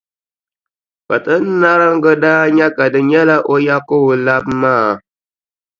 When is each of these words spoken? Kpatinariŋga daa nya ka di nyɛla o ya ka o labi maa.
Kpatinariŋga 1.03 2.11
daa 2.23 2.43
nya 2.55 2.67
ka 2.75 2.85
di 2.93 2.99
nyɛla 3.09 3.35
o 3.53 3.55
ya 3.65 3.77
ka 3.87 3.95
o 4.09 4.13
labi 4.25 4.53
maa. 4.61 4.89